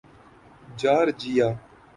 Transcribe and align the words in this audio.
Georgia 0.77 1.47